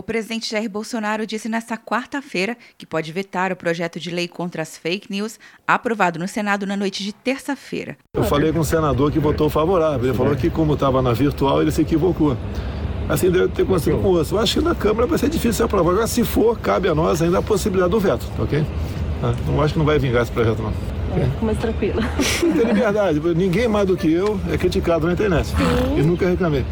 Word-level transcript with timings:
O 0.00 0.02
presidente 0.02 0.50
Jair 0.50 0.70
Bolsonaro 0.70 1.26
disse 1.26 1.46
nesta 1.46 1.76
quarta-feira 1.76 2.56
que 2.78 2.86
pode 2.86 3.12
vetar 3.12 3.52
o 3.52 3.56
projeto 3.56 4.00
de 4.00 4.10
lei 4.10 4.26
contra 4.26 4.62
as 4.62 4.78
fake 4.78 5.12
news 5.12 5.38
aprovado 5.68 6.18
no 6.18 6.26
Senado 6.26 6.64
na 6.64 6.74
noite 6.74 7.04
de 7.04 7.12
terça-feira. 7.12 7.98
Eu 8.14 8.24
falei 8.24 8.50
com 8.50 8.60
um 8.60 8.64
senador 8.64 9.12
que 9.12 9.18
votou 9.18 9.50
favorável. 9.50 10.08
Ele 10.08 10.16
falou 10.16 10.34
que, 10.34 10.48
como 10.48 10.72
estava 10.72 11.02
na 11.02 11.12
virtual, 11.12 11.60
ele 11.60 11.70
se 11.70 11.82
equivocou. 11.82 12.34
Assim 13.10 13.30
deve 13.30 13.48
ter 13.48 13.66
conseguido 13.66 14.00
com 14.00 14.08
o 14.08 14.12
osso. 14.12 14.36
Eu 14.36 14.38
acho 14.38 14.58
que 14.58 14.64
na 14.64 14.74
Câmara 14.74 15.06
vai 15.06 15.18
ser 15.18 15.28
difícil 15.28 15.52
ser 15.52 15.62
aprovado. 15.64 15.90
Agora, 15.90 16.06
se 16.06 16.24
for, 16.24 16.58
cabe 16.58 16.88
a 16.88 16.94
nós 16.94 17.20
ainda 17.20 17.36
a 17.36 17.42
possibilidade 17.42 17.90
do 17.90 18.00
veto, 18.00 18.24
tá 18.34 18.42
ok? 18.42 18.64
Ah, 19.22 19.34
não 19.46 19.60
acho 19.60 19.74
que 19.74 19.78
não 19.78 19.84
vai 19.84 19.98
vingar 19.98 20.22
esse 20.22 20.32
projeto, 20.32 20.62
não. 20.62 20.72
É, 21.14 21.44
mais 21.44 21.58
tranquilo. 21.58 22.00
Tem 22.40 22.72
liberdade. 22.72 23.20
Ninguém 23.36 23.68
mais 23.68 23.86
do 23.86 23.98
que 23.98 24.10
eu 24.10 24.40
é 24.50 24.56
criticado 24.56 25.06
na 25.06 25.12
internet. 25.12 25.48
Sim. 25.48 25.98
E 25.98 26.02
nunca 26.02 26.26
reclamei. 26.26 26.64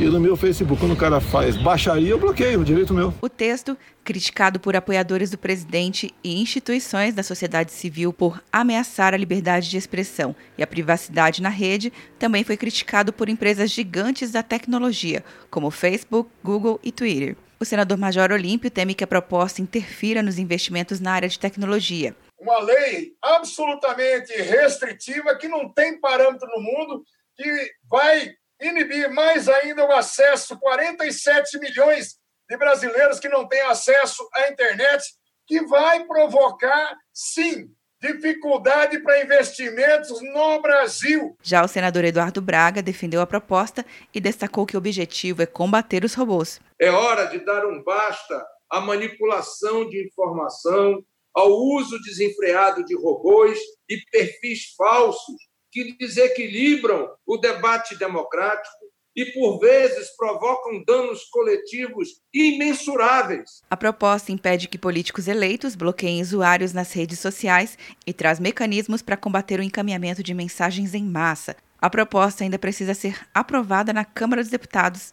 E 0.00 0.06
no 0.06 0.18
meu 0.18 0.36
Facebook, 0.36 0.80
quando 0.80 0.92
o 0.92 0.96
cara 0.96 1.20
faz 1.20 1.56
baixaria, 1.56 2.10
eu 2.10 2.18
bloqueio, 2.18 2.60
o 2.60 2.64
direito 2.64 2.92
meu. 2.92 3.14
O 3.22 3.28
texto, 3.28 3.78
criticado 4.02 4.58
por 4.58 4.74
apoiadores 4.74 5.30
do 5.30 5.38
presidente 5.38 6.12
e 6.22 6.42
instituições 6.42 7.14
da 7.14 7.22
sociedade 7.22 7.70
civil 7.70 8.12
por 8.12 8.42
ameaçar 8.52 9.14
a 9.14 9.16
liberdade 9.16 9.70
de 9.70 9.76
expressão 9.76 10.34
e 10.58 10.64
a 10.64 10.66
privacidade 10.66 11.40
na 11.40 11.48
rede, 11.48 11.92
também 12.18 12.42
foi 12.42 12.56
criticado 12.56 13.12
por 13.12 13.28
empresas 13.28 13.70
gigantes 13.70 14.32
da 14.32 14.42
tecnologia, 14.42 15.24
como 15.48 15.70
Facebook, 15.70 16.28
Google 16.42 16.80
e 16.82 16.90
Twitter. 16.90 17.36
O 17.60 17.64
senador 17.64 17.96
Major 17.96 18.32
Olímpio 18.32 18.72
teme 18.72 18.94
que 18.94 19.04
a 19.04 19.06
proposta 19.06 19.62
interfira 19.62 20.24
nos 20.24 20.40
investimentos 20.40 20.98
na 20.98 21.12
área 21.12 21.28
de 21.28 21.38
tecnologia. 21.38 22.16
Uma 22.36 22.58
lei 22.58 23.12
absolutamente 23.22 24.32
restritiva 24.32 25.36
que 25.36 25.46
não 25.46 25.72
tem 25.72 26.00
parâmetro 26.00 26.48
no 26.48 26.60
mundo, 26.60 27.04
que 27.36 27.70
vai 27.88 28.34
inibir 28.68 29.10
mais 29.12 29.48
ainda 29.48 29.86
o 29.86 29.92
acesso, 29.92 30.58
47 30.58 31.58
milhões 31.58 32.16
de 32.48 32.56
brasileiros 32.56 33.18
que 33.18 33.28
não 33.28 33.46
têm 33.46 33.62
acesso 33.62 34.26
à 34.34 34.48
internet, 34.48 35.02
que 35.46 35.64
vai 35.66 36.04
provocar, 36.04 36.96
sim, 37.12 37.70
dificuldade 38.00 38.98
para 39.00 39.22
investimentos 39.22 40.20
no 40.20 40.60
Brasil. 40.60 41.36
Já 41.42 41.64
o 41.64 41.68
senador 41.68 42.04
Eduardo 42.04 42.42
Braga 42.42 42.82
defendeu 42.82 43.20
a 43.20 43.26
proposta 43.26 43.84
e 44.12 44.20
destacou 44.20 44.66
que 44.66 44.76
o 44.76 44.78
objetivo 44.78 45.42
é 45.42 45.46
combater 45.46 46.04
os 46.04 46.14
robôs. 46.14 46.60
É 46.78 46.90
hora 46.90 47.26
de 47.26 47.38
dar 47.44 47.64
um 47.66 47.82
basta 47.82 48.44
à 48.70 48.80
manipulação 48.80 49.88
de 49.88 50.06
informação, 50.06 51.02
ao 51.34 51.50
uso 51.50 52.00
desenfreado 52.02 52.84
de 52.84 52.94
robôs 52.94 53.58
e 53.88 53.98
perfis 54.10 54.74
falsos 54.76 55.36
que 55.74 55.96
desequilibram 55.98 57.10
o 57.26 57.36
debate 57.36 57.98
democrático 57.98 58.84
e, 59.16 59.24
por 59.26 59.58
vezes, 59.58 60.16
provocam 60.16 60.84
danos 60.84 61.24
coletivos 61.24 62.20
imensuráveis. 62.32 63.60
A 63.68 63.76
proposta 63.76 64.30
impede 64.30 64.68
que 64.68 64.78
políticos 64.78 65.26
eleitos 65.26 65.74
bloqueiem 65.74 66.22
usuários 66.22 66.72
nas 66.72 66.92
redes 66.92 67.18
sociais 67.18 67.76
e 68.06 68.12
traz 68.12 68.38
mecanismos 68.38 69.02
para 69.02 69.16
combater 69.16 69.58
o 69.58 69.64
encaminhamento 69.64 70.22
de 70.22 70.32
mensagens 70.32 70.94
em 70.94 71.04
massa. 71.04 71.56
A 71.80 71.90
proposta 71.90 72.44
ainda 72.44 72.58
precisa 72.58 72.94
ser 72.94 73.26
aprovada 73.34 73.92
na 73.92 74.04
Câmara 74.04 74.42
dos 74.42 74.50
Deputados 74.50 75.12